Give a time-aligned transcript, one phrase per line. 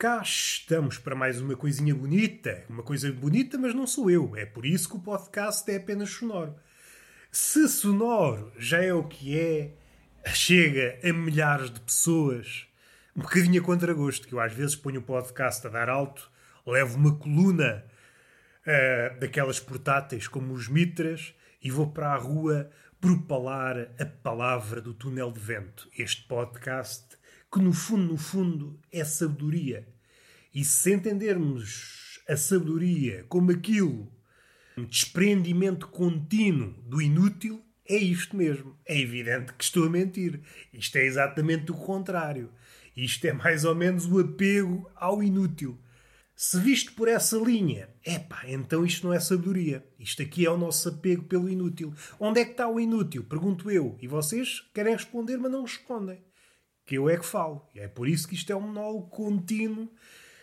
[0.00, 2.64] cá estamos para mais uma coisinha bonita.
[2.70, 4.34] Uma coisa bonita, mas não sou eu.
[4.34, 6.56] É por isso que o podcast é apenas sonoro.
[7.30, 9.74] Se sonoro já é o que é,
[10.32, 12.66] chega a milhares de pessoas,
[13.14, 16.30] um bocadinho a contragosto, que eu às vezes ponho o podcast a dar alto,
[16.66, 17.84] levo uma coluna
[18.62, 24.94] uh, daquelas portáteis como os mitras e vou para a rua propalar a palavra do
[24.94, 25.90] túnel de vento.
[25.94, 27.09] Este podcast
[27.52, 29.86] que no fundo, no fundo, é sabedoria.
[30.54, 34.10] E se entendermos a sabedoria como aquilo,
[34.76, 38.78] um desprendimento contínuo do inútil, é isto mesmo.
[38.86, 40.40] É evidente que estou a mentir.
[40.72, 42.52] Isto é exatamente o contrário.
[42.96, 45.76] Isto é mais ou menos o apego ao inútil.
[46.36, 49.84] Se visto por essa linha, epá, então isto não é sabedoria.
[49.98, 51.92] Isto aqui é o nosso apego pelo inútil.
[52.18, 53.24] Onde é que está o inútil?
[53.24, 53.98] Pergunto eu.
[54.00, 56.29] E vocês querem responder, mas não respondem
[56.90, 57.64] que eu é que falo.
[57.72, 59.88] E é por isso que isto é um monólogo contínuo,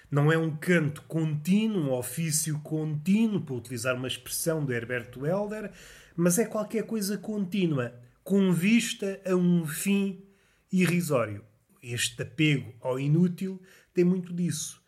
[0.10, 5.74] não é um canto contínuo, um ofício contínuo, para utilizar uma expressão do Herberto Helder,
[6.16, 10.24] mas é qualquer coisa contínua, com vista a um fim
[10.72, 11.44] irrisório.
[11.84, 13.62] Este apego ao inútil
[13.94, 14.82] tem muito disso.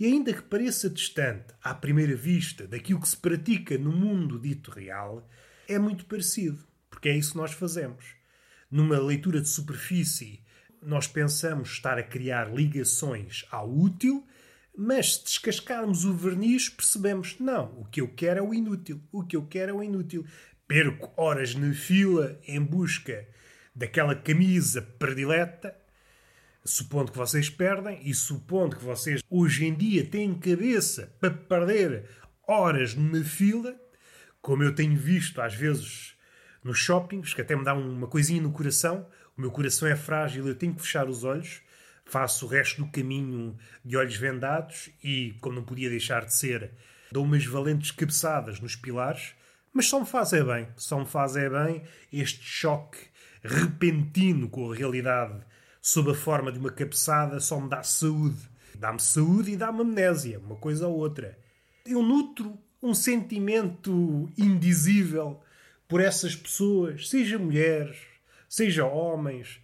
[0.00, 4.70] E ainda que pareça distante, à primeira vista, daquilo que se pratica no mundo dito
[4.70, 5.28] real,
[5.68, 8.02] é muito parecido, porque é isso que nós fazemos.
[8.70, 10.41] Numa leitura de superfície
[10.82, 14.26] nós pensamos estar a criar ligações ao útil,
[14.76, 19.00] mas se descascarmos o verniz, percebemos: não, o que eu quero é o inútil.
[19.12, 20.24] O que eu quero é o inútil.
[20.66, 23.26] Perco horas na fila em busca
[23.74, 25.76] daquela camisa predileta,
[26.64, 32.08] supondo que vocês perdem e supondo que vocês hoje em dia têm cabeça para perder
[32.46, 33.74] horas numa fila,
[34.40, 36.16] como eu tenho visto às vezes
[36.62, 39.06] nos shoppings, que até me dá uma coisinha no coração
[39.36, 41.62] o meu coração é frágil, eu tenho que fechar os olhos,
[42.04, 46.72] faço o resto do caminho de olhos vendados e, como não podia deixar de ser,
[47.10, 49.34] dou umas valentes cabeçadas nos pilares,
[49.72, 51.82] mas só me faz é bem, só me faz é bem
[52.12, 52.98] este choque
[53.42, 55.42] repentino com a realidade
[55.80, 58.38] sob a forma de uma cabeçada só me dá saúde.
[58.78, 61.38] Dá-me saúde e dá-me amnésia, uma coisa ou outra.
[61.84, 65.40] Eu nutro um sentimento indizível
[65.88, 67.98] por essas pessoas, seja mulheres,
[68.52, 69.62] seja homens.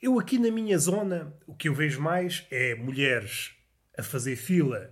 [0.00, 3.54] Eu aqui na minha zona, o que eu vejo mais é mulheres
[3.98, 4.90] a fazer fila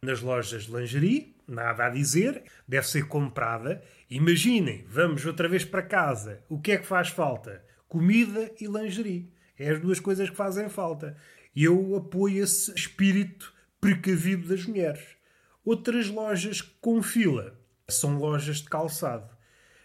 [0.00, 3.82] nas lojas de lingerie, nada a dizer, deve ser comprada.
[4.08, 6.40] Imaginem, vamos outra vez para casa.
[6.48, 7.64] O que é que faz falta?
[7.88, 9.28] Comida e lingerie.
[9.58, 11.16] É as duas coisas que fazem falta.
[11.54, 15.16] Eu apoio esse espírito precavido das mulheres.
[15.64, 17.58] Outras lojas com fila
[17.88, 19.36] são lojas de calçado.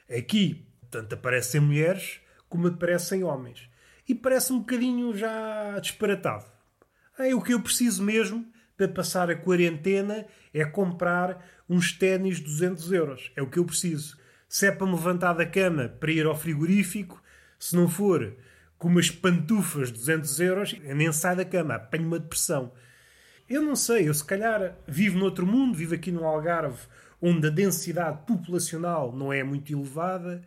[0.08, 2.22] Aqui, tanto aparecem mulheres
[2.52, 3.70] como aparecem homens.
[4.08, 6.46] E parece um bocadinho já disparatado.
[7.18, 8.46] É o que eu preciso mesmo
[8.76, 13.32] para passar a quarentena é comprar uns ténis de 200 euros.
[13.38, 14.18] É o que eu preciso.
[14.50, 17.24] Se é para me levantar da cama para ir ao frigorífico,
[17.58, 18.36] se não for
[18.78, 22.74] com umas pantufas de 200 euros, eu nem saio da cama, apanho uma depressão.
[23.48, 26.80] Eu não sei, eu se calhar vivo noutro mundo, vivo aqui no Algarve,
[27.22, 30.42] onde a densidade populacional não é muito elevada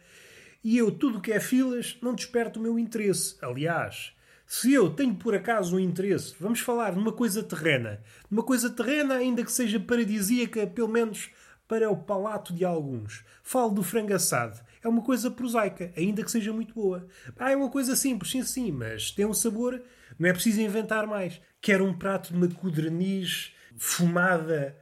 [0.65, 3.37] e eu, tudo o que é filas, não desperta o meu interesse.
[3.43, 4.15] Aliás,
[4.47, 9.17] se eu tenho por acaso um interesse, vamos falar numa coisa terrena, numa coisa terrena,
[9.17, 11.31] ainda que seja paradisíaca, pelo menos
[11.69, 13.25] para o palato de alguns.
[13.43, 14.59] Falo do frango assado.
[14.83, 17.07] É uma coisa prosaica, ainda que seja muito boa.
[17.39, 19.83] Ah, é uma coisa simples, sim, sim, mas tem um sabor,
[20.19, 21.41] não é preciso inventar mais.
[21.61, 24.77] Quero um prato de macudraniz fumada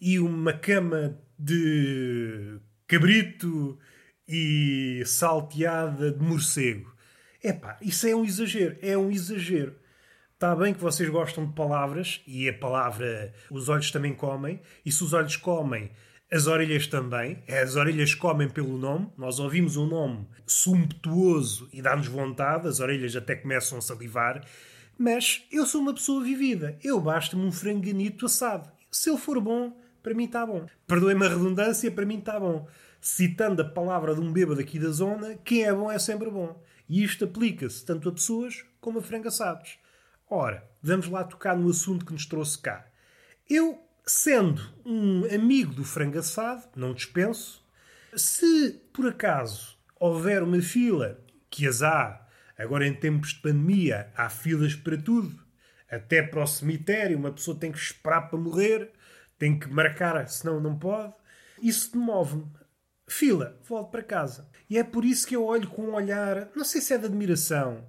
[0.00, 3.78] e uma cama de cabrito
[4.34, 6.90] e salteada de morcego.
[7.44, 9.74] Epá, isso é um exagero, é um exagero.
[10.32, 14.90] Está bem que vocês gostam de palavras e a palavra os olhos também comem, e
[14.90, 15.90] se os olhos comem,
[16.32, 17.44] as orelhas também.
[17.46, 19.12] As orelhas comem pelo nome.
[19.18, 24.42] Nós ouvimos um nome sumptuoso e dá-nos vontade, as orelhas até começam a salivar.
[24.96, 26.78] Mas eu sou uma pessoa vivida.
[26.82, 28.72] Eu basta-me um franganito assado.
[28.90, 30.64] Se ele for bom, para mim está bom.
[30.86, 32.66] Perdoem-me a redundância, para mim está bom
[33.02, 36.62] citando a palavra de um bêbado aqui da zona, quem é bom é sempre bom.
[36.88, 39.76] E isto aplica-se tanto a pessoas como a frangaçados.
[40.30, 42.86] Ora, vamos lá tocar no assunto que nos trouxe cá.
[43.50, 47.66] Eu, sendo um amigo do frangaçado, não dispenso,
[48.14, 51.20] se por acaso houver uma fila,
[51.50, 52.24] que as há,
[52.56, 55.42] agora em tempos de pandemia, há filas para tudo,
[55.90, 58.92] até para o cemitério, uma pessoa tem que esperar para morrer,
[59.38, 61.12] tem que marcar, senão não pode.
[61.60, 62.61] Isso demove-me.
[63.12, 64.48] Fila, volto para casa.
[64.68, 67.06] E é por isso que eu olho com um olhar, não sei se é de
[67.06, 67.86] admiração,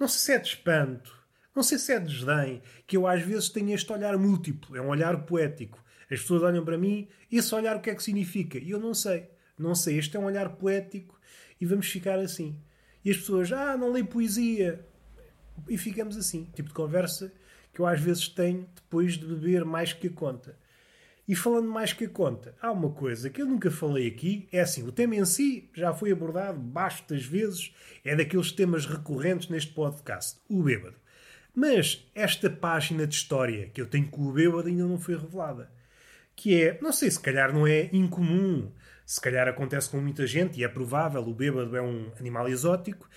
[0.00, 1.22] não sei se é de espanto,
[1.54, 4.88] Não sei se é desdém, que eu às vezes tenho este olhar múltiplo, é um
[4.88, 5.84] olhar poético.
[6.10, 8.56] As pessoas olham para mim, esse olhar o que é que significa?
[8.58, 9.28] E eu não sei.
[9.58, 11.20] Não sei, este é um olhar poético
[11.60, 12.58] e vamos ficar assim.
[13.04, 14.82] E as pessoas, ah, não leio poesia.
[15.68, 16.50] E ficamos assim.
[16.54, 17.30] Tipo de conversa
[17.72, 20.58] que eu às vezes tenho depois de beber mais que a conta.
[21.26, 24.60] E falando mais que a conta, há uma coisa que eu nunca falei aqui, é
[24.60, 27.72] assim, o tema em si já foi abordado bastas vezes,
[28.04, 30.96] é daqueles temas recorrentes neste podcast, o bêbado.
[31.54, 35.70] Mas esta página de história que eu tenho com o bêbado ainda não foi revelada.
[36.34, 38.72] Que é, não sei, se calhar não é incomum,
[39.06, 43.08] se calhar acontece com muita gente e é provável, o bêbado é um animal exótico,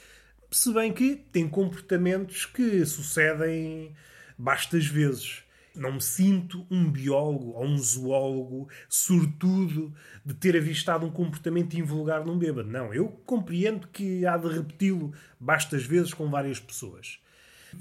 [0.52, 3.96] se bem que tem comportamentos que sucedem
[4.38, 5.45] bastas vezes.
[5.76, 9.94] Não me sinto um biólogo ou um zoólogo sortudo
[10.26, 12.70] de ter avistado um comportamento invulgar num bêbado.
[12.70, 17.20] Não, eu compreendo que há de repeti-lo bastas vezes com várias pessoas.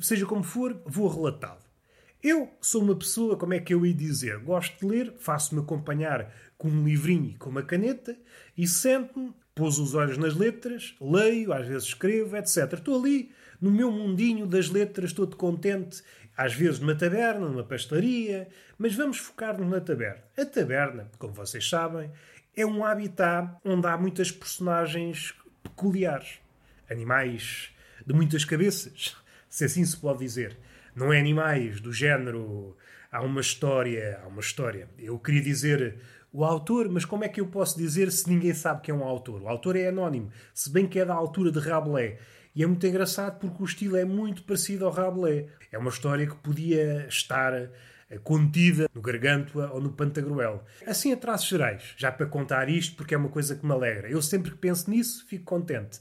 [0.01, 1.63] Seja como for, vou relatá-lo.
[2.23, 4.39] Eu sou uma pessoa, como é que eu ia dizer?
[4.39, 8.17] Gosto de ler, faço-me acompanhar com um livrinho e com uma caneta
[8.57, 12.73] e sento-me, pôs os olhos nas letras, leio, às vezes escrevo, etc.
[12.73, 13.31] Estou ali
[13.61, 16.03] no meu mundinho das letras, todo contente,
[16.37, 18.49] às vezes numa taberna, numa pastelaria,
[18.79, 20.23] mas vamos focar-nos na taberna.
[20.37, 22.11] A taberna, como vocês sabem,
[22.57, 26.41] é um habitat onde há muitas personagens peculiares,
[26.89, 27.71] animais
[28.07, 29.17] de muitas cabeças
[29.55, 30.57] se assim se pode dizer.
[30.97, 32.77] Não é animais do género.
[33.13, 34.21] Há uma história.
[34.21, 34.89] Há uma história.
[34.99, 35.97] Eu queria dizer
[36.33, 39.05] o autor, mas como é que eu posso dizer se ninguém sabe que é um
[39.05, 39.43] autor?
[39.43, 42.19] O autor é anónimo, se bem que é da altura de Rabelais.
[42.55, 45.47] E é muito engraçado porque o estilo é muito parecido ao Rabelais.
[45.73, 50.65] É uma história que podia estar eh, contida no Gargantua ou no Pantagruel.
[50.87, 54.09] Assim, a traços gerais, já para contar isto, porque é uma coisa que me alegra.
[54.09, 55.99] Eu sempre que penso nisso, fico contente.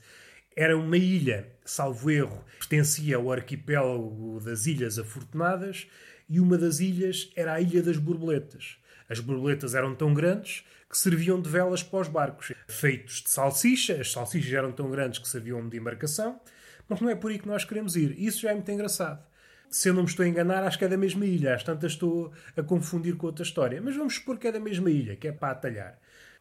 [0.55, 5.87] Era uma ilha, salvo erro, pertencia ao arquipélago das Ilhas Afortunadas
[6.29, 8.77] e uma das ilhas era a Ilha das Borboletas.
[9.13, 14.01] As borboletas eram tão grandes que serviam de velas para os barcos, feitos de salsicha.
[14.01, 16.41] As salsichas eram tão grandes que serviam de embarcação,
[16.89, 18.19] mas não é por aí que nós queremos ir.
[18.19, 19.23] Isso já é muito engraçado.
[19.69, 21.53] Se eu não me estou a enganar, acho que é da mesma ilha.
[21.53, 23.81] Às tantas estou a confundir com outra história.
[23.81, 25.99] Mas vamos supor que é da mesma ilha, que é para atalhar.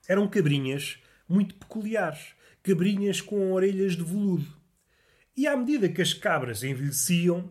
[0.08, 0.98] Eram cabrinhas
[1.28, 4.46] muito peculiares cabrinhas com orelhas de veludo.
[5.36, 7.50] E à medida que as cabras envelheciam,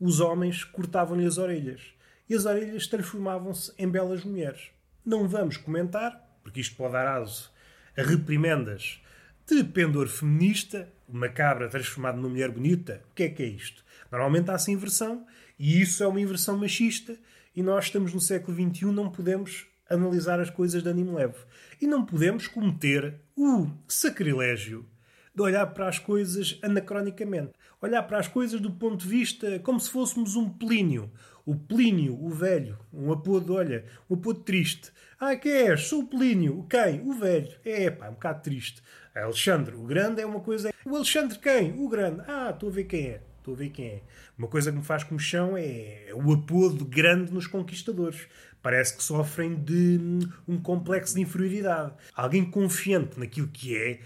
[0.00, 1.80] os homens cortavam-lhe as orelhas.
[2.28, 4.70] E as orelhas transformavam-se em belas mulheres.
[5.04, 7.50] Não vamos comentar, porque isto pode dar aso
[7.96, 9.00] a reprimendas
[9.46, 13.02] de pendor feminista, uma cabra transformada numa mulher bonita.
[13.10, 13.82] O que é que é isto?
[14.12, 15.26] Normalmente há essa inversão,
[15.58, 17.16] e isso é uma inversão machista,
[17.56, 21.38] e nós estamos no século XXI, não podemos analisar as coisas de ânimo leve.
[21.80, 24.86] E não podemos cometer o sacrilégio
[25.34, 27.52] de olhar para as coisas anacronicamente.
[27.80, 31.10] Olhar para as coisas do ponto de vista como se fôssemos um Plínio.
[31.48, 34.92] O Plínio, o velho, um apodo, olha, um apodo triste.
[35.18, 35.80] Ah, quem és?
[35.86, 36.66] Sou o Plínio.
[36.68, 37.00] Quem?
[37.00, 37.48] O velho.
[37.64, 38.82] É, pá, um bocado triste.
[39.14, 40.70] Alexandre, o grande é uma coisa.
[40.84, 41.72] O Alexandre quem?
[41.82, 42.20] O grande.
[42.28, 43.22] Ah, estou a ver quem é.
[43.38, 44.02] Estou a ver quem é.
[44.36, 48.28] Uma coisa que me faz comichão é o apodo grande nos conquistadores
[48.60, 51.94] parece que sofrem de hum, um complexo de inferioridade.
[52.14, 54.00] Alguém confiante naquilo que é,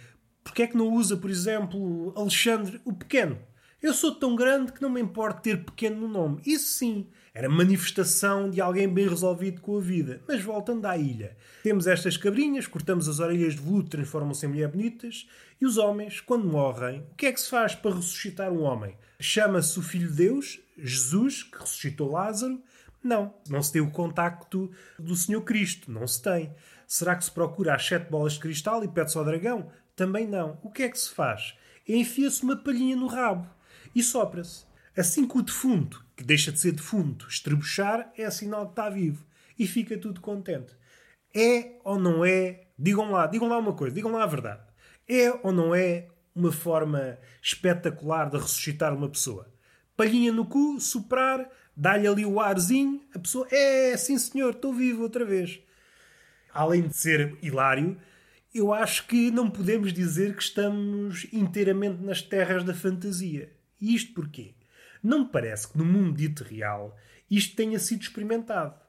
[0.44, 3.36] porque é que não usa, por exemplo, Alexandre o Pequeno?
[3.82, 6.40] Eu sou tão grande que não me importa ter pequeno no nome.
[6.46, 10.22] Isso sim, era manifestação de alguém bem resolvido com a vida.
[10.28, 11.36] Mas voltando à ilha.
[11.64, 15.28] Temos estas cabrinhas, cortamos as orelhas de veludo, transformam-se em mulher bonitas.
[15.60, 18.96] E os homens, quando morrem, o que é que se faz para ressuscitar um homem?
[19.18, 22.62] Chama-se o Filho de Deus, Jesus, que ressuscitou Lázaro,
[23.02, 26.54] não, não se tem o contacto do Senhor Cristo, não se tem.
[26.86, 29.72] Será que se procura as sete bolas de cristal e pede-se ao dragão?
[29.96, 30.56] Também não.
[30.62, 31.56] O que é que se faz?
[31.88, 33.44] Enfia-se uma palhinha no rabo
[33.94, 34.64] e sopra-se.
[34.96, 39.24] Assim que o defunto, que deixa de ser defunto, estrebuchar, é sinal que está vivo.
[39.58, 40.74] E fica tudo contente.
[41.34, 42.66] É ou não é?
[42.78, 44.60] Digam lá, digam lá uma coisa, digam lá a verdade.
[45.08, 49.46] É ou não é uma forma espetacular de ressuscitar uma pessoa?
[49.96, 55.02] Palhinha no cu, soprar, dá-lhe ali o arzinho, a pessoa, é, sim senhor, estou vivo
[55.02, 55.60] outra vez.
[56.52, 57.98] Além de ser hilário,
[58.54, 63.50] eu acho que não podemos dizer que estamos inteiramente nas terras da fantasia.
[63.82, 64.54] E isto porquê?
[65.02, 66.96] Não me parece que no mundo dito real
[67.28, 68.80] isto tenha sido experimentado.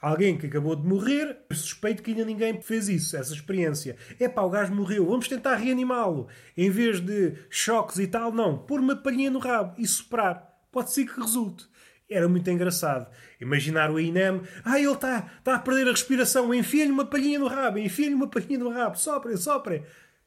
[0.00, 3.96] Alguém que acabou de morrer, suspeito que ainda ninguém fez isso, essa experiência.
[4.18, 6.26] É pá, o gajo morreu, vamos tentar reanimá-lo.
[6.56, 8.58] Em vez de choques e tal, não.
[8.58, 10.60] Pôr uma palhinha no rabo e soprar.
[10.72, 11.70] Pode ser que resulte
[12.14, 13.10] era muito engraçado.
[13.40, 17.46] Imaginar o INEM, ah, ele está tá a perder a respiração, enfia-lhe uma palhinha no
[17.46, 19.82] rabo, enfia-lhe uma palhinha no rabo, soprem, soprem.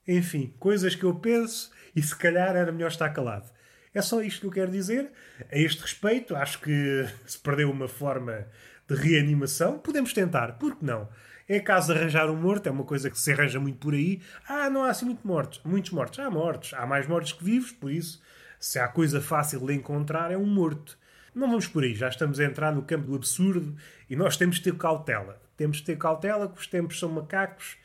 [0.07, 3.50] Enfim, coisas que eu penso e se calhar era melhor estar calado.
[3.96, 5.10] É só isto que eu quero dizer.
[5.50, 8.46] A este respeito, acho que se perdeu uma forma
[8.86, 9.80] de reanimação.
[9.80, 11.08] Podemos tentar, por que não?
[11.48, 14.22] É caso de arranjar um morto, é uma coisa que se arranja muito por aí.
[14.50, 15.62] Ah, não há assim muito mortos.
[15.64, 16.20] muitos mortos.
[16.20, 16.74] Há mortos.
[16.74, 18.22] Há mais mortos que vivos, por isso,
[18.60, 20.98] se há coisa fácil de encontrar, é um morto.
[21.34, 23.75] Não vamos por aí, já estamos a entrar no campo do absurdo
[24.10, 25.42] e nós temos de ter cautela.
[25.56, 27.78] Temos de ter cautela que os tempos são macacos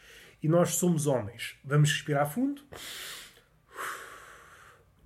[0.42, 1.54] e nós somos homens.
[1.64, 2.62] Vamos respirar fundo.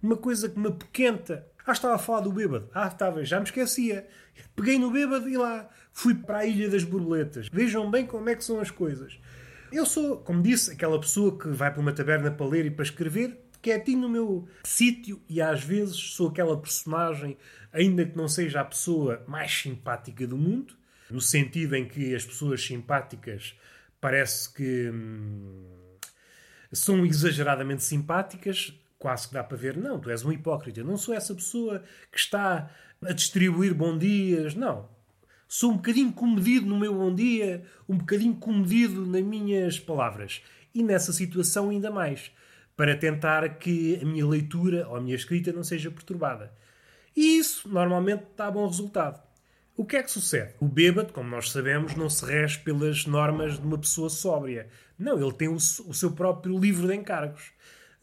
[0.05, 1.47] Uma coisa que me apoquenta.
[1.67, 2.69] Ah, estava a falar do bêbado.
[2.75, 4.07] Ah, estava, já me esquecia.
[4.55, 7.49] Peguei no bêbado e lá fui para a Ilha das Borboletas.
[7.51, 9.19] Vejam bem como é que são as coisas.
[9.73, 12.83] Eu sou, como disse, aquela pessoa que vai para uma taberna para ler e para
[12.83, 17.39] escrever, quietinho no meu sítio e às vezes sou aquela personagem,
[17.73, 20.75] ainda que não seja a pessoa mais simpática do mundo,
[21.11, 23.59] no sentido em que as pessoas simpáticas
[24.03, 25.65] parece que hum,
[26.71, 30.97] são exageradamente simpáticas, quase que dá para ver, não, tu és um hipócrita, eu não
[30.97, 32.71] sou essa pessoa que está
[33.03, 34.89] a distribuir bom dias, não.
[35.47, 40.41] Sou um bocadinho comedido no meu bom dia, um bocadinho comedido nas minhas palavras.
[40.75, 42.33] E nessa situação ainda mais,
[42.75, 46.51] para tentar que a minha leitura ou a minha escrita não seja perturbada.
[47.15, 49.23] E isso normalmente dá bom resultado.
[49.77, 50.55] O que é que sucede?
[50.59, 54.67] O bêbado, como nós sabemos, não se rege pelas normas de uma pessoa sóbria.
[54.99, 57.53] Não, ele tem o, o seu próprio livro de encargos.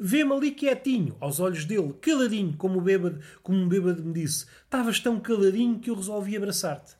[0.03, 4.47] Vê-me ali quietinho, aos olhos dele, caladinho, como o bêbado, como um bêbado me disse.
[4.63, 6.95] Estavas tão caladinho que eu resolvi abraçar-te.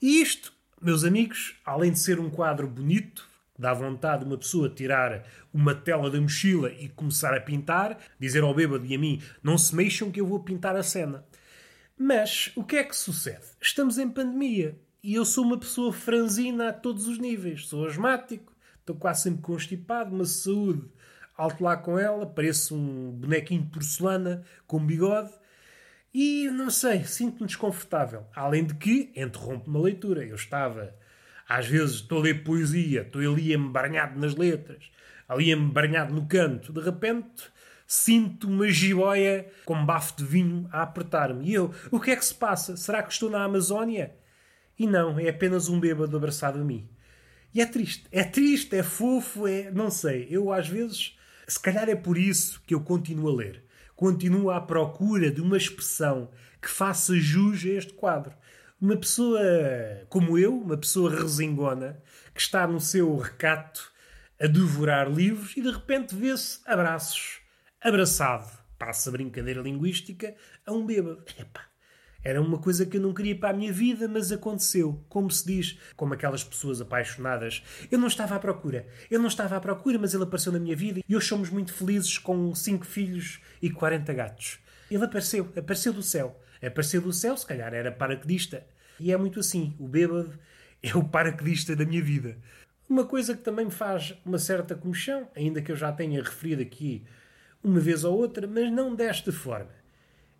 [0.00, 3.28] E isto, meus amigos, além de ser um quadro bonito,
[3.58, 8.44] dá vontade de uma pessoa tirar uma tela da mochila e começar a pintar, dizer
[8.44, 11.26] ao bêbado e a mim: não se mexam que eu vou pintar a cena.
[11.98, 13.46] Mas o que é que sucede?
[13.60, 17.66] Estamos em pandemia e eu sou uma pessoa franzina a todos os níveis.
[17.66, 20.88] Sou asmático, estou quase sempre constipado, uma saúde
[21.38, 25.30] alto lá com ela, pareço um bonequinho de porcelana com bigode.
[26.12, 28.26] E não sei, sinto-me desconfortável.
[28.34, 30.24] Além de que interrompe uma leitura.
[30.24, 30.92] Eu estava,
[31.48, 34.90] às vezes, estou a ler poesia, estou ali embarnhado nas letras,
[35.28, 36.72] ali embarnhado no canto.
[36.72, 37.44] De repente,
[37.86, 41.48] sinto uma jiboia com bafo de vinho a apertar-me.
[41.48, 42.76] E eu, o que é que se passa?
[42.76, 44.16] Será que estou na Amazónia?
[44.76, 46.88] E não, é apenas um bêbado abraçado a mim.
[47.54, 48.06] E é triste.
[48.10, 49.70] É triste, é fofo, é.
[49.70, 50.26] Não sei.
[50.30, 51.17] Eu, às vezes,
[51.48, 53.64] se calhar é por isso que eu continuo a ler.
[53.96, 58.34] Continuo à procura de uma expressão que faça jus a este quadro.
[58.80, 59.40] Uma pessoa
[60.08, 62.00] como eu, uma pessoa resingona,
[62.34, 63.92] que está no seu recato
[64.40, 67.40] a devorar livros e de repente vê-se abraços,
[67.80, 71.24] abraçado, passa a brincadeira linguística, a um bêbado.
[71.36, 71.62] Epá,
[72.22, 75.04] era uma coisa que eu não queria para a minha vida, mas aconteceu.
[75.08, 77.62] Como se diz, como aquelas pessoas apaixonadas.
[77.90, 78.86] Eu não estava à procura.
[79.10, 81.72] Eu não estava à procura, mas ele apareceu na minha vida e hoje somos muito
[81.72, 84.58] felizes com cinco filhos e 40 gatos.
[84.90, 86.40] Ele apareceu, apareceu do céu.
[86.60, 88.66] Apareceu do céu, se calhar era paraquedista.
[88.98, 89.76] E é muito assim.
[89.78, 90.36] O bêbado
[90.82, 92.36] é o paraquedista da minha vida.
[92.88, 96.62] Uma coisa que também me faz uma certa comichão, ainda que eu já tenha referido
[96.62, 97.04] aqui
[97.62, 99.70] uma vez ou outra, mas não desta forma.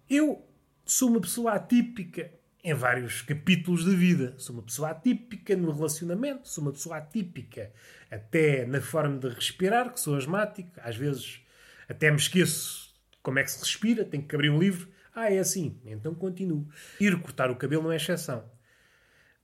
[0.08, 0.48] Eu
[0.88, 2.33] sou uma pessoa atípica
[2.64, 4.35] em vários capítulos da vida.
[4.38, 7.71] Sou uma pessoa atípica no relacionamento, sou uma pessoa atípica
[8.11, 10.71] até na forma de respirar, que sou asmático.
[10.78, 11.42] Às vezes
[11.88, 14.88] até me esqueço como é que se respira, tenho que abrir um livro.
[15.14, 16.66] Ah, é assim, então continuo.
[16.99, 18.50] Ir cortar o cabelo não é exceção.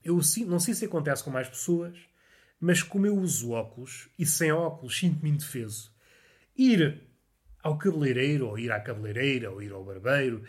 [0.02, 1.96] Eu não sei se acontece com mais pessoas,
[2.58, 5.92] mas como eu uso óculos e sem óculos sinto-me indefeso,
[6.56, 7.02] ir
[7.62, 10.44] ao cabeleireiro, ou ir à cabeleireira, ou ir ao barbeiro,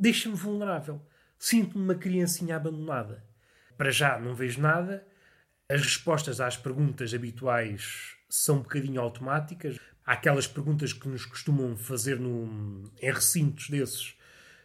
[0.00, 1.06] deixa-me vulnerável.
[1.38, 3.22] Sinto-me uma criancinha abandonada.
[3.76, 5.06] Para já não vejo nada.
[5.68, 9.78] As respostas às perguntas habituais são um bocadinho automáticas.
[10.04, 14.16] Há aquelas perguntas que nos costumam fazer no, em recintos desses.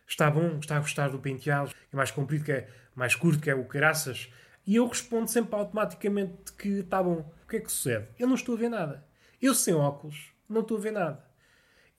[0.07, 0.57] Está bom?
[0.59, 1.71] Está a gostar do penteado?
[1.91, 4.31] É mais comprido que é mais curto que é o caraças?
[4.65, 7.31] E eu respondo sempre automaticamente que está bom.
[7.43, 8.07] O que é que sucede?
[8.17, 9.05] Eu não estou a ver nada.
[9.41, 11.25] Eu sem óculos não estou a ver nada.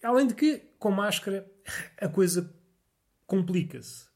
[0.03, 1.47] Além de que, com máscara,
[2.01, 2.55] a coisa
[3.27, 4.07] complica-se.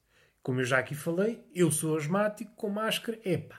[0.42, 3.56] Como eu já aqui falei, eu sou asmático com máscara, epa.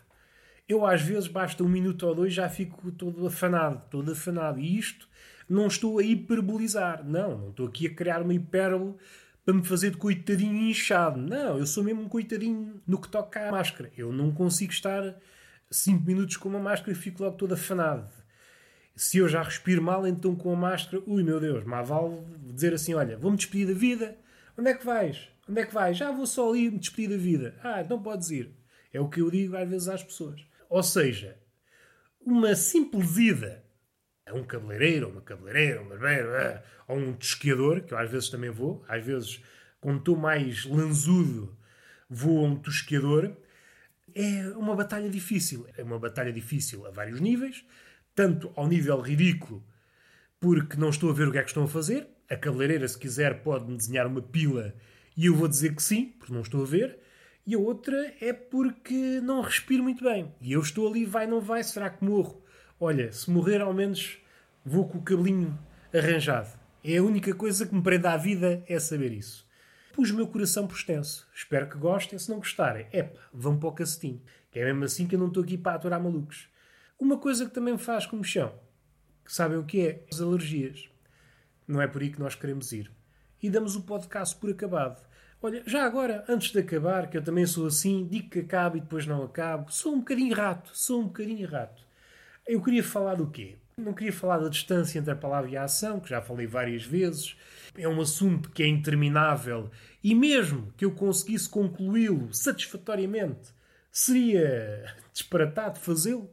[0.67, 4.59] Eu às vezes basta um minuto ou dois já fico todo afanado, todo afanado.
[4.59, 5.07] E isto
[5.47, 7.03] não estou a hiperbolizar.
[7.05, 8.95] Não, não estou aqui a criar uma hipérbole
[9.43, 11.19] para me fazer de coitadinho inchado.
[11.19, 13.91] Não, eu sou mesmo um coitadinho no que toca à máscara.
[13.97, 15.15] Eu não consigo estar
[15.69, 18.09] 5 minutos com uma máscara e fico logo todo afanado.
[18.95, 22.73] Se eu já respiro mal, então com a máscara, ui meu Deus, má vale dizer
[22.73, 24.17] assim: olha, vou-me despedir da vida,
[24.57, 25.29] onde é que vais?
[25.51, 25.97] Onde é que vais?
[25.97, 27.53] Já vou só ali me despedir da vida.
[27.61, 28.55] Ah, não podes ir.
[28.93, 30.39] É o que eu digo às vezes às pessoas.
[30.69, 31.37] Ou seja,
[32.25, 33.61] uma simples ida
[34.25, 36.29] a um cabeleireiro, uma cabeleireira, um barbeiro,
[36.87, 39.43] ou um tosquiador, que eu às vezes também vou, às vezes
[39.81, 41.53] quando estou mais lanzudo,
[42.09, 43.35] vou a um tosqueador.
[44.15, 45.67] É uma batalha difícil.
[45.77, 47.65] É uma batalha difícil a vários níveis,
[48.15, 49.61] tanto ao nível ridículo,
[50.39, 52.07] porque não estou a ver o que é que estão a fazer.
[52.29, 54.73] A cabeleireira, se quiser, pode-me desenhar uma pila
[55.21, 56.97] e eu vou dizer que sim, porque não estou a ver.
[57.45, 60.33] E a outra é porque não respiro muito bem.
[60.41, 62.43] E eu estou ali, vai, não vai, será que morro?
[62.79, 64.17] Olha, se morrer, ao menos
[64.65, 65.55] vou com o cabelinho
[65.93, 66.49] arranjado.
[66.83, 69.47] É a única coisa que me prende à vida é saber isso.
[69.93, 71.29] Pus o meu coração por extenso.
[71.35, 72.17] Espero que gostem.
[72.17, 74.23] Se não gostarem, epa, vão para o cacetinho.
[74.49, 76.49] Que é mesmo assim que eu não estou aqui para aturar malucos.
[76.99, 78.55] Uma coisa que também me faz chão,
[79.23, 80.03] que sabem o que é?
[80.11, 80.89] As alergias.
[81.67, 82.91] Não é por aí que nós queremos ir.
[83.39, 85.10] E damos o podcast por acabado.
[85.43, 88.79] Olha, já agora, antes de acabar, que eu também sou assim, digo que acabo e
[88.79, 91.81] depois não acabo, sou um bocadinho rato, sou um bocadinho rato.
[92.47, 93.55] Eu queria falar do quê?
[93.75, 96.83] Não queria falar da distância entre a palavra e a ação, que já falei várias
[96.83, 97.35] vezes.
[97.75, 99.71] É um assunto que é interminável
[100.03, 103.49] e mesmo que eu conseguisse concluí-lo satisfatoriamente,
[103.91, 106.29] seria disparatado fazê-lo.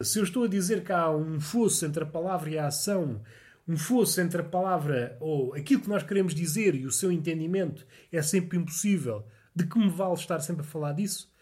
[0.00, 3.20] Se eu estou a dizer que há um fosso entre a palavra e a ação,
[3.68, 7.86] um fosso entre a palavra ou aquilo que nós queremos dizer e o seu entendimento
[8.12, 11.32] é sempre impossível, de que me vale estar sempre a falar disso?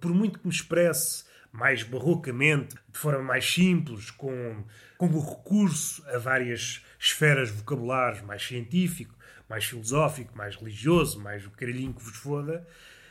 [0.00, 4.64] Por muito que me expresse mais barrocamente, de forma mais simples, com,
[4.96, 9.14] com o recurso a várias esferas vocabulares, mais científico,
[9.48, 12.66] mais filosófico, mais religioso, mais o caralhinho que vos foda,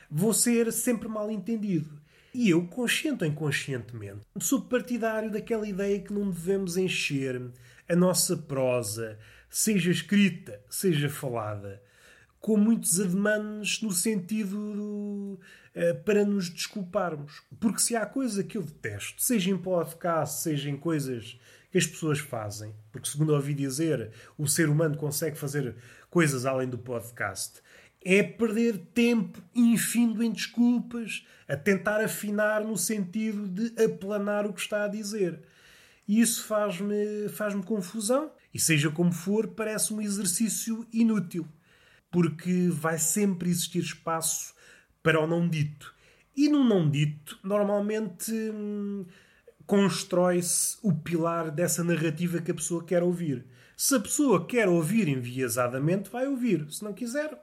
[0.10, 2.00] vou ser sempre mal entendido.
[2.34, 7.41] E eu, consciente ou inconscientemente, sou partidário daquela ideia que não devemos encher
[7.89, 9.17] a nossa prosa,
[9.50, 11.81] seja escrita, seja falada,
[12.39, 15.39] com muitos ademanes no sentido do,
[15.75, 17.41] uh, para nos desculparmos.
[17.60, 21.39] Porque se há coisa que eu detesto, seja em podcast, seja em coisas
[21.71, 25.75] que as pessoas fazem, porque segundo ouvi dizer, o ser humano consegue fazer
[26.10, 27.62] coisas além do podcast,
[28.04, 34.62] é perder tempo infindo em desculpas, a tentar afinar no sentido de aplanar o que
[34.62, 35.41] está a dizer.
[36.10, 38.32] E isso faz-me faz confusão.
[38.52, 41.48] E seja como for, parece um exercício inútil.
[42.10, 44.56] Porque vai sempre existir espaço
[45.04, 45.93] para o não dito.
[46.36, 49.06] E no não dito, normalmente hum,
[49.67, 53.45] constrói-se o pilar dessa narrativa que a pessoa quer ouvir.
[53.78, 56.65] Se a pessoa quer ouvir enviesadamente, vai ouvir.
[56.72, 57.39] Se não quiser,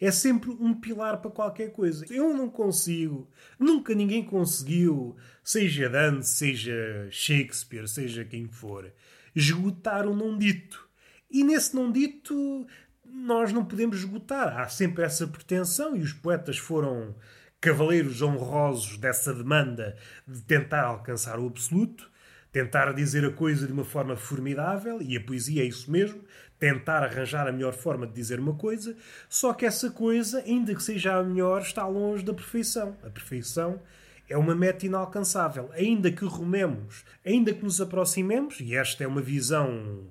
[0.00, 2.06] é sempre um pilar para qualquer coisa.
[2.10, 8.92] Eu não consigo, nunca ninguém conseguiu, seja Dante, seja Shakespeare, seja quem for,
[9.34, 10.88] esgotar o não dito.
[11.30, 12.66] E nesse não dito
[13.04, 14.58] nós não podemos esgotar.
[14.58, 17.14] Há sempre essa pretensão e os poetas foram
[17.60, 22.10] cavaleiros honrosos dessa demanda de tentar alcançar o absoluto,
[22.50, 26.24] tentar dizer a coisa de uma forma formidável, e a poesia é isso mesmo,
[26.60, 28.94] tentar arranjar a melhor forma de dizer uma coisa,
[29.30, 32.94] só que essa coisa, ainda que seja a melhor, está longe da perfeição.
[33.02, 33.80] A perfeição
[34.28, 35.70] é uma meta inalcançável.
[35.72, 40.06] Ainda que rumemos, ainda que nos aproximemos, e esta é uma visão,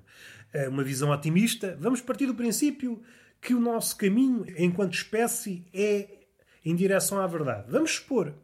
[0.52, 3.00] eh, uma visão otimista, vamos partir do princípio
[3.40, 6.08] que o nosso caminho, enquanto espécie, é
[6.64, 7.70] em direção à verdade.
[7.70, 8.34] Vamos supor.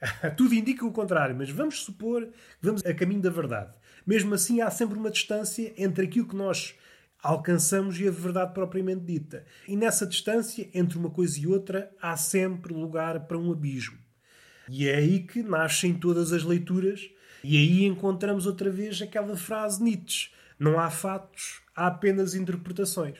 [0.36, 3.72] Tudo indica o contrário, mas vamos supor que vamos a caminho da verdade.
[4.04, 6.74] Mesmo assim, há sempre uma distância entre aquilo que nós
[7.24, 9.46] alcançamos a verdade propriamente dita.
[9.66, 13.96] E nessa distância, entre uma coisa e outra, há sempre lugar para um abismo.
[14.68, 17.08] E é aí que nascem todas as leituras,
[17.42, 23.18] e aí encontramos outra vez aquela frase Nietzsche: não há fatos, há apenas interpretações.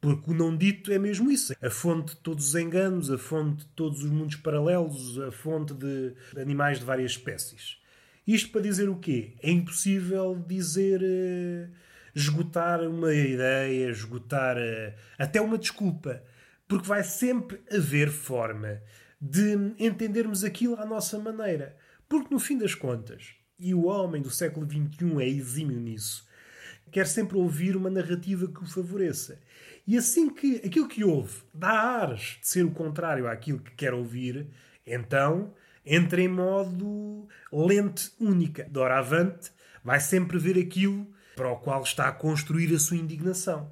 [0.00, 1.54] Porque o não dito é mesmo isso.
[1.62, 5.72] A fonte de todos os enganos, a fonte de todos os mundos paralelos, a fonte
[5.74, 7.78] de animais de várias espécies.
[8.26, 9.34] Isto para dizer o quê?
[9.40, 11.00] É impossível dizer.
[11.00, 16.22] Uh esgotar uma ideia, esgotar uh, até uma desculpa,
[16.68, 18.80] porque vai sempre haver forma
[19.20, 21.76] de entendermos aquilo à nossa maneira.
[22.08, 26.26] Porque no fim das contas, e o homem do século XXI é exímio nisso,
[26.90, 29.40] quer sempre ouvir uma narrativa que o favoreça.
[29.86, 33.94] E assim que aquilo que ouve dá ares de ser o contrário àquilo que quer
[33.94, 34.46] ouvir,
[34.86, 38.68] então entra em modo lente única.
[38.70, 39.50] Doravante,
[39.82, 43.70] vai sempre ver aquilo para o qual está a construir a sua indignação.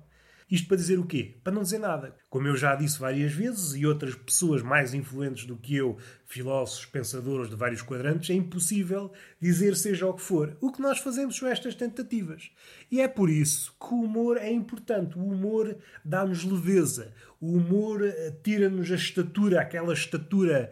[0.51, 1.39] Isto para dizer o quê?
[1.45, 2.17] Para não dizer nada.
[2.29, 5.97] Como eu já disse várias vezes, e outras pessoas mais influentes do que eu,
[6.27, 10.57] filósofos, pensadores de vários quadrantes, é impossível dizer seja o que for.
[10.61, 12.51] O que nós fazemos são estas tentativas.
[12.91, 15.17] E é por isso que o humor é importante.
[15.17, 17.15] O humor dá-nos leveza.
[17.41, 20.69] O humor eh, tira-nos a estatura, aquela estatura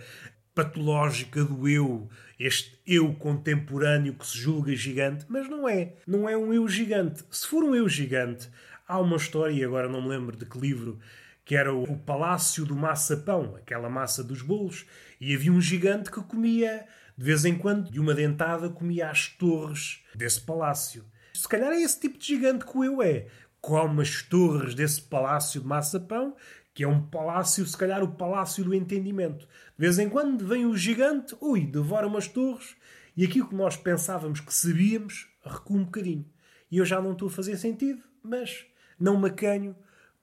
[0.57, 5.94] patológica do eu, este eu contemporâneo que se julga gigante, mas não é.
[6.07, 7.24] Não é um eu gigante.
[7.31, 8.48] Se for um eu gigante,
[8.87, 10.98] há uma história, e agora não me lembro de que livro,
[11.44, 14.87] que era o, palácio do maçapão, aquela massa dos bolos,
[15.20, 19.29] e havia um gigante que comia, de vez em quando, de uma dentada, comia as
[19.29, 21.05] torres desse palácio.
[21.35, 23.27] Se calhar é esse tipo de gigante que o eu é.
[23.61, 26.37] Come as torres desse palácio de maçapão,
[26.79, 29.41] que é um palácio, se calhar o palácio do entendimento.
[29.41, 32.77] De vez em quando vem o gigante, ui, devora umas torres,
[33.17, 36.25] e aquilo que nós pensávamos que sabíamos, recua um bocadinho.
[36.71, 38.64] E eu já não estou a fazer sentido, mas
[38.97, 39.75] não me acanho,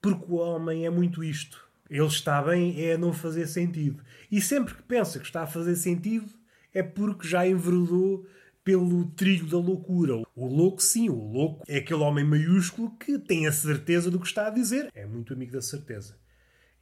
[0.02, 1.62] porque o homem é muito isto.
[1.90, 4.02] Ele está bem é a não fazer sentido.
[4.32, 6.32] E sempre que pensa que está a fazer sentido,
[6.74, 8.26] é porque já enveredou
[8.64, 10.24] pelo trilho da loucura.
[10.34, 14.28] O louco, sim, o louco é aquele homem maiúsculo que tem a certeza do que
[14.28, 14.90] está a dizer.
[14.96, 16.16] É muito amigo da certeza.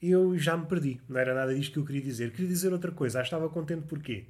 [0.05, 0.99] Eu já me perdi.
[1.07, 2.31] Não era nada disto que eu queria dizer.
[2.31, 3.19] Queria dizer outra coisa.
[3.19, 4.25] Ah, estava contente porquê?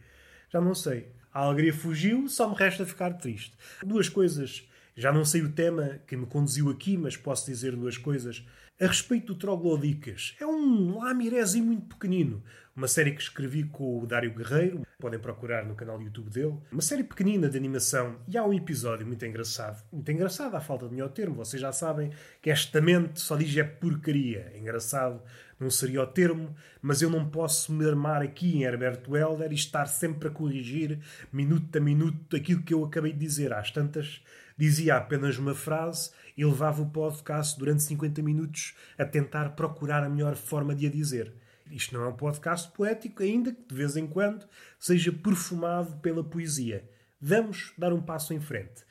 [0.52, 1.08] Já não sei.
[1.34, 3.58] A alegria fugiu, só me resta ficar triste.
[3.84, 4.70] Duas coisas.
[4.96, 8.46] Já não sei o tema que me conduziu aqui, mas posso dizer duas coisas.
[8.80, 12.44] A respeito do Troglodicas, é um lamirézinho muito pequenino.
[12.76, 16.58] Uma série que escrevi com o Dário Guerreiro, podem procurar no canal YouTube dele.
[16.72, 19.84] Uma série pequenina de animação e há um episódio muito engraçado.
[19.92, 21.36] Muito engraçado, à falta de melhor termo.
[21.36, 24.52] Vocês já sabem que esta mente só diz é porcaria.
[24.54, 25.22] É engraçado
[25.60, 29.56] não seria o termo, mas eu não posso me armar aqui em Herberto Helder e
[29.56, 31.00] estar sempre a corrigir,
[31.32, 33.54] minuto a minuto, aquilo que eu acabei de dizer.
[33.54, 34.22] Às tantas,
[34.58, 40.10] dizia apenas uma frase e levava o podcast durante 50 minutos a tentar procurar a
[40.10, 41.34] melhor forma de a dizer.
[41.72, 44.46] Isto não é um podcast poético, ainda que de vez em quando
[44.80, 46.88] seja perfumado pela poesia.
[47.20, 48.84] Vamos dar um passo em frente.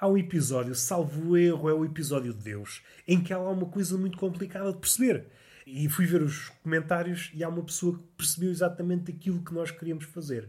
[0.00, 3.96] Há um episódio, salvo erro, é o episódio de Deus, em que há uma coisa
[3.96, 5.26] muito complicada de perceber.
[5.70, 9.70] E fui ver os comentários e há uma pessoa que percebeu exatamente aquilo que nós
[9.70, 10.48] queríamos fazer.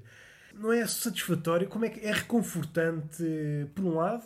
[0.54, 3.24] Não é satisfatório, como é que é reconfortante,
[3.76, 4.24] por um lado.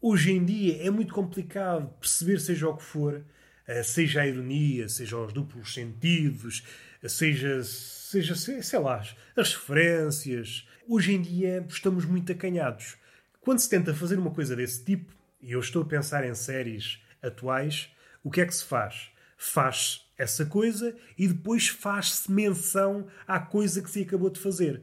[0.00, 3.24] Hoje em dia é muito complicado perceber, seja o que for,
[3.66, 6.64] eh, seja a ironia, seja os duplos sentidos,
[7.08, 9.02] seja, seja sei lá,
[9.36, 10.68] as referências.
[10.88, 12.96] Hoje em dia estamos muito acanhados.
[13.40, 16.98] Quando se tenta fazer uma coisa desse tipo, e eu estou a pensar em séries
[17.22, 17.88] atuais,
[18.22, 19.10] o que é que se faz?
[19.36, 24.82] Faz essa coisa e depois faz-se menção à coisa que se acabou de fazer.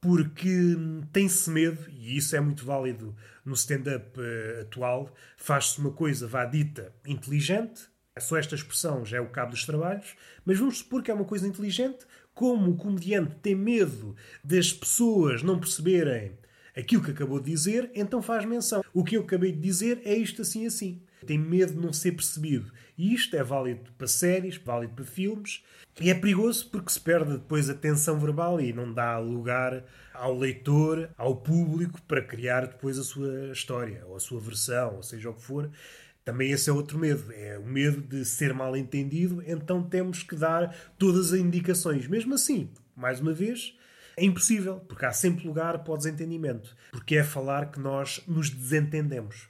[0.00, 0.76] Porque
[1.12, 6.44] tem-se medo, e isso é muito válido no stand-up uh, atual, faz-se uma coisa, vá
[6.44, 11.10] dita, inteligente, só esta expressão já é o cabo dos trabalhos, mas vamos supor que
[11.10, 16.38] é uma coisa inteligente, como o comediante tem medo das pessoas não perceberem
[16.76, 18.84] aquilo que acabou de dizer, então faz menção.
[18.92, 21.02] O que eu acabei de dizer é isto assim assim.
[21.26, 22.70] Tem medo de não ser percebido.
[22.96, 25.64] E isto é válido para séries, válido para filmes.
[26.00, 30.36] E é perigoso porque se perde depois a tensão verbal e não dá lugar ao
[30.36, 35.30] leitor, ao público, para criar depois a sua história, ou a sua versão, ou seja
[35.30, 35.70] o que for.
[36.24, 40.34] Também esse é outro medo, é o medo de ser mal entendido, então temos que
[40.34, 42.06] dar todas as indicações.
[42.06, 43.76] Mesmo assim, mais uma vez,
[44.16, 46.74] é impossível, porque há sempre lugar para o desentendimento.
[46.90, 49.48] Porque é falar que nós nos desentendemos.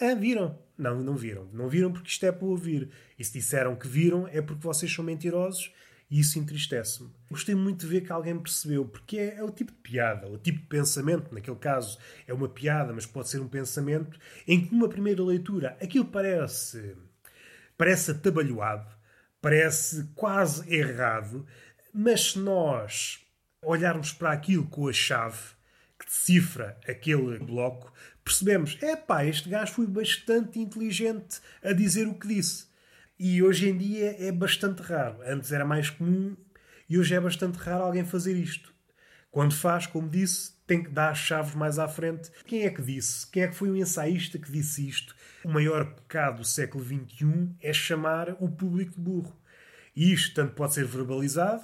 [0.00, 0.58] Ah, viram?
[0.76, 1.48] Não, não viram.
[1.52, 2.90] Não viram porque isto é para ouvir.
[3.18, 5.72] E se disseram que viram é porque vocês são mentirosos
[6.10, 7.10] e isso entristece-me.
[7.30, 10.38] Gostei muito de ver que alguém percebeu, porque é, é, o tipo de piada, o
[10.38, 14.72] tipo de pensamento, naquele caso é uma piada, mas pode ser um pensamento, em que
[14.72, 16.94] numa primeira leitura aquilo parece,
[17.76, 18.94] parece atabalhoado,
[19.40, 21.44] parece quase errado,
[21.92, 23.20] mas se nós
[23.62, 25.56] olharmos para aquilo com a chave
[25.98, 27.92] que decifra aquele bloco,
[28.26, 32.66] percebemos: é pá, este gajo foi bastante inteligente a dizer o que disse.
[33.18, 35.22] E hoje em dia é bastante raro.
[35.24, 36.36] Antes era mais comum
[36.88, 38.74] e hoje é bastante raro alguém fazer isto.
[39.30, 42.30] Quando faz, como disse, tem que dar as chaves mais à frente.
[42.44, 43.26] Quem é que disse?
[43.30, 45.14] Quem é que foi o ensaísta que disse isto?
[45.44, 49.38] O maior pecado do século XXI é chamar o público de burro.
[49.94, 51.62] E isto tanto pode ser verbalizado,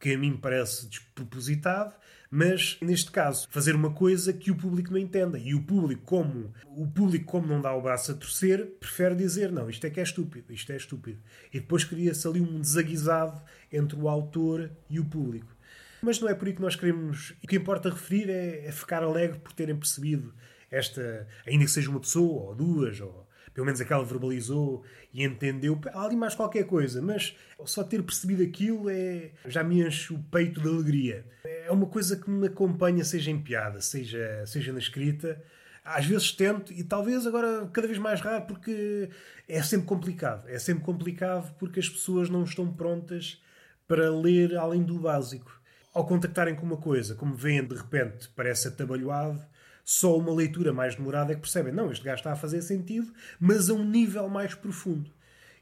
[0.00, 1.94] que a mim parece despropositado,
[2.30, 5.38] mas neste caso fazer uma coisa que o público não entenda.
[5.38, 9.50] E o público como o público como não dá o braço a torcer prefere dizer
[9.50, 11.20] não isto é que é estúpido isto é estúpido.
[11.52, 13.40] E depois cria-se ali um desaguisado
[13.72, 15.56] entre o autor e o público.
[16.02, 17.34] Mas não é por aí que nós queremos.
[17.42, 20.32] O que importa referir é, é ficar alegre por terem percebido
[20.70, 23.27] esta ainda que seja uma pessoa ou duas ou
[23.58, 25.76] pelo menos aquela verbalizou e entendeu.
[25.92, 30.18] Há ali mais qualquer coisa, mas só ter percebido aquilo é já me enche o
[30.30, 31.26] peito de alegria.
[31.42, 35.42] É uma coisa que me acompanha, seja em piada, seja, seja na escrita.
[35.84, 39.10] Às vezes tento, e talvez agora cada vez mais raro, porque
[39.48, 40.48] é sempre complicado.
[40.48, 43.42] É sempre complicado porque as pessoas não estão prontas
[43.88, 45.60] para ler além do básico.
[45.92, 49.44] Ao contactarem com uma coisa, como veem de repente, parece atabalhoado,
[49.90, 53.10] só uma leitura mais demorada é que percebem, não, este gajo está a fazer sentido,
[53.40, 55.10] mas a um nível mais profundo.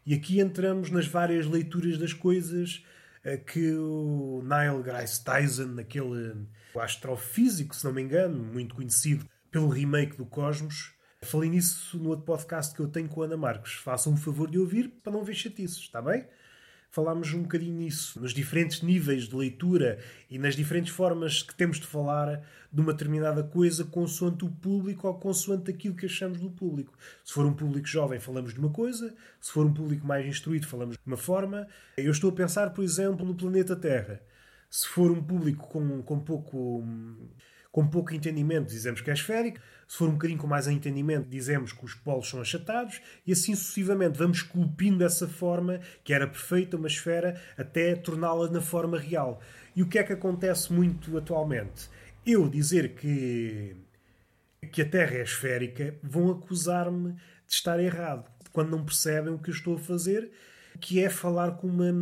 [0.05, 2.85] E aqui entramos nas várias leituras das coisas
[3.23, 6.45] eh, que o Neil deGrasse Tyson, aquele
[6.77, 12.25] astrofísico, se não me engano, muito conhecido pelo remake do Cosmos, falei nisso no outro
[12.25, 13.75] podcast que eu tenho com a Ana Marques.
[13.75, 16.27] Façam um favor de ouvir para não ver chatices, está bem?
[16.97, 19.99] Falámos um bocadinho nisso, nos diferentes níveis de leitura
[20.31, 25.07] e nas diferentes formas que temos de falar de uma determinada coisa consoante o público
[25.07, 26.97] ou consoante aquilo que achamos do público.
[27.23, 30.67] Se for um público jovem, falamos de uma coisa, se for um público mais instruído,
[30.67, 31.69] falamos de uma forma.
[31.99, 34.23] Eu estou a pensar, por exemplo, no planeta Terra.
[34.71, 36.83] Se for um público com, com pouco
[37.77, 39.59] com pouco entendimento, dizemos que é esférico.
[39.87, 43.03] Se for um bocadinho com mais entendimento, dizemos que os polos são achatados.
[43.27, 44.17] E assim sucessivamente.
[44.17, 49.43] Vamos esculpindo essa forma, que era perfeita, uma esfera, até torná-la na forma real.
[49.77, 51.91] E o que é que acontece muito atualmente?
[52.25, 53.77] Eu dizer que,
[54.73, 58.25] que a Terra é esférica, vão acusar-me de estar errado.
[58.55, 60.31] Quando não percebem o que eu estou a fazer,
[60.81, 61.93] que é falar com uma.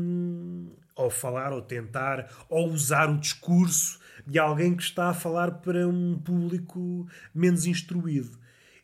[0.94, 5.86] ou falar, ou tentar, ou usar o discurso de alguém que está a falar para
[5.86, 8.38] um público menos instruído.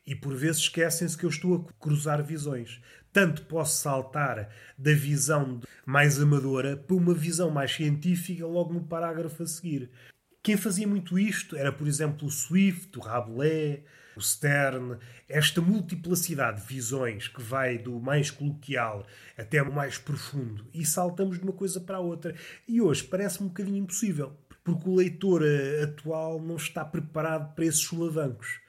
[0.07, 2.81] E por vezes esquecem-se que eu estou a cruzar visões.
[3.13, 4.49] Tanto posso saltar
[4.79, 9.91] da visão mais amadora para uma visão mais científica logo no parágrafo a seguir.
[10.43, 13.81] Quem fazia muito isto era, por exemplo, o Swift, o Rabelais,
[14.17, 14.97] o Stern,
[15.29, 21.39] esta multiplicidade de visões que vai do mais coloquial até o mais profundo e saltamos
[21.39, 22.35] de uma coisa para a outra.
[22.67, 24.37] E hoje parece-me um bocadinho impossível
[24.75, 28.61] porque o leitor eh, atual não está preparado para esses solavancos.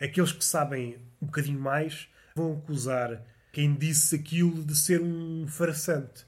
[0.00, 6.24] Aqueles que sabem um bocadinho mais vão acusar quem disse aquilo de ser um farsante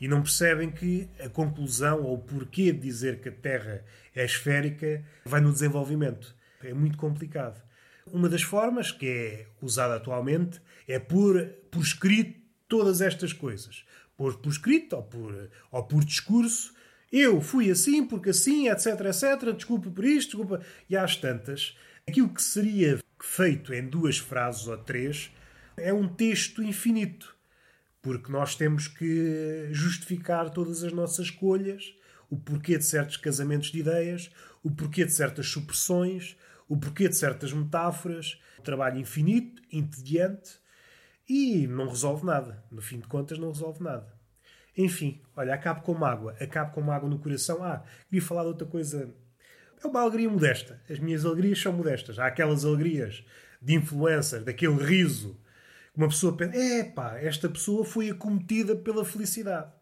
[0.00, 3.84] e não percebem que a conclusão ou o porquê de dizer que a Terra
[4.14, 6.34] é esférica vai no desenvolvimento.
[6.62, 7.62] É muito complicado.
[8.06, 13.84] Uma das formas que é usada atualmente é pôr por escrito todas estas coisas.
[14.16, 16.74] Pôr por escrito ou por, ou por discurso
[17.16, 20.60] eu fui assim, porque assim, etc, etc, desculpa por isto, desculpa.
[20.90, 25.30] E às tantas, aquilo que seria feito em duas frases ou três
[25.76, 27.36] é um texto infinito.
[28.02, 31.94] Porque nós temos que justificar todas as nossas escolhas,
[32.28, 36.36] o porquê de certos casamentos de ideias, o porquê de certas supressões,
[36.68, 38.40] o porquê de certas metáforas.
[38.64, 40.58] Trabalho infinito, entediante
[41.28, 42.64] e não resolve nada.
[42.72, 44.13] No fim de contas, não resolve nada.
[44.76, 47.62] Enfim, olha, acabo com mágoa, acabo com mágoa no coração.
[47.62, 49.08] Ah, queria falar de outra coisa.
[49.82, 50.80] É uma alegria modesta.
[50.90, 52.18] As minhas alegrias são modestas.
[52.18, 53.24] Há aquelas alegrias
[53.62, 55.38] de influencer, daquele riso,
[55.92, 59.72] que uma pessoa pensa: é pá, esta pessoa foi acometida pela felicidade.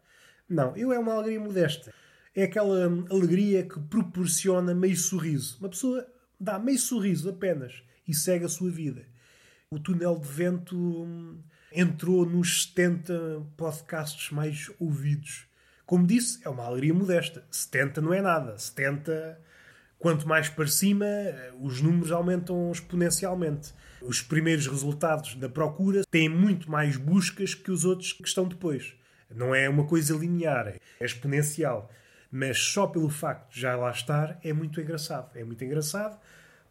[0.47, 1.93] Não, eu é uma alegria modesta.
[2.35, 5.57] É aquela alegria que proporciona meio sorriso.
[5.59, 6.05] Uma pessoa
[6.39, 9.05] dá meio sorriso apenas e segue a sua vida.
[9.69, 11.41] O túnel de vento hum,
[11.73, 15.45] entrou nos 70 podcasts mais ouvidos.
[15.85, 17.43] Como disse, é uma alegria modesta.
[17.51, 18.57] 70 não é nada.
[18.57, 19.39] 70,
[19.99, 21.05] quanto mais para cima,
[21.59, 23.73] os números aumentam exponencialmente.
[24.01, 28.95] Os primeiros resultados da procura têm muito mais buscas que os outros que estão depois.
[29.29, 31.89] Não é uma coisa linear, é exponencial.
[32.31, 35.31] Mas só pelo facto de já lá estar é muito engraçado.
[35.35, 36.19] É muito engraçado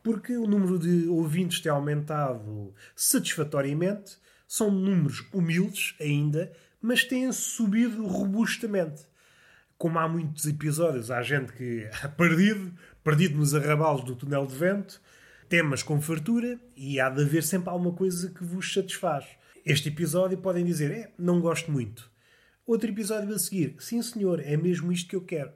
[0.02, 4.18] porque o número de ouvintes tem aumentado satisfatoriamente
[4.52, 9.06] são números humildes ainda, mas têm subido robustamente.
[9.78, 12.70] Como há muitos episódios, há gente que é perdido,
[13.02, 15.00] perdido nos arrabalos do túnel de vento,
[15.48, 19.24] temas com fartura e há de haver sempre alguma coisa que vos satisfaz.
[19.64, 22.10] Este episódio podem dizer, é, não gosto muito.
[22.66, 25.52] Outro episódio a seguir, sim senhor, é mesmo isto que eu quero.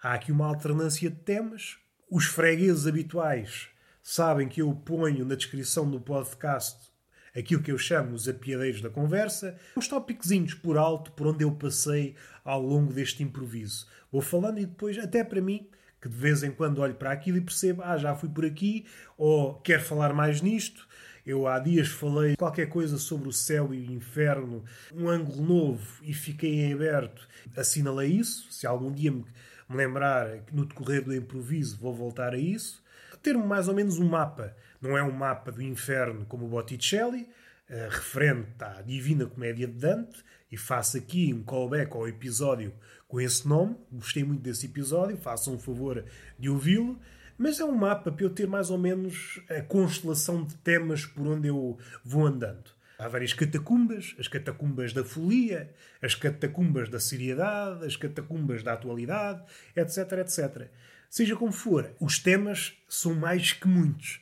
[0.00, 1.76] Há aqui uma alternância de temas.
[2.08, 3.66] Os fregueses habituais
[4.00, 6.96] sabem que eu ponho na descrição do podcast
[7.36, 11.52] aquilo que eu chamo os apiadeiros da conversa, uns tópicozinhos por alto por onde eu
[11.52, 12.14] passei
[12.44, 13.86] ao longo deste improviso.
[14.10, 15.68] Vou falando e depois, até para mim,
[16.00, 18.86] que de vez em quando olho para aquilo e percebo, ah, já fui por aqui,
[19.16, 20.86] ou quero falar mais nisto.
[21.26, 24.64] Eu há dias falei qualquer coisa sobre o céu e o inferno,
[24.94, 27.28] um ângulo novo, e fiquei em aberto.
[27.54, 28.50] Assinalei isso.
[28.50, 29.26] Se algum dia me
[29.68, 32.82] lembrar que no decorrer do improviso vou voltar a isso.
[33.22, 37.22] Ter mais ou menos um mapa não é um mapa do inferno como o Botticelli,
[37.22, 42.72] uh, referente à Divina Comédia de Dante, e faço aqui um callback ao episódio
[43.06, 43.76] com esse nome.
[43.92, 46.04] Gostei muito desse episódio, façam um favor
[46.38, 46.98] de ouvi-lo.
[47.36, 51.26] Mas é um mapa para eu ter mais ou menos a constelação de temas por
[51.26, 52.70] onde eu vou andando.
[52.98, 59.40] Há várias catacumbas, as catacumbas da folia, as catacumbas da seriedade, as catacumbas da atualidade,
[59.76, 60.68] etc, etc.
[61.08, 64.20] Seja como for, os temas são mais que muitos.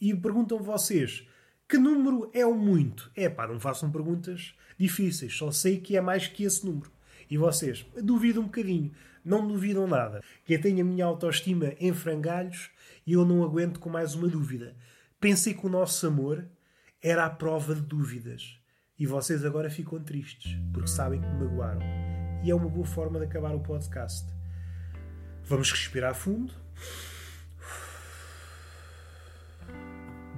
[0.00, 1.26] E perguntam vocês:
[1.68, 3.10] Que número é o muito?
[3.14, 5.36] É pá, não façam perguntas difíceis.
[5.36, 6.90] Só sei que é mais que esse número.
[7.30, 7.84] E vocês?
[8.02, 8.92] Duvido um bocadinho.
[9.24, 10.22] Não duvidam nada.
[10.44, 12.70] Que eu tenho a minha autoestima em frangalhos
[13.06, 14.74] e eu não aguento com mais uma dúvida.
[15.20, 16.46] Pensei que o nosso amor
[17.02, 18.58] era a prova de dúvidas.
[18.98, 21.80] E vocês agora ficam tristes, porque sabem que me magoaram.
[22.42, 24.26] E é uma boa forma de acabar o podcast.
[25.44, 26.52] Vamos respirar fundo.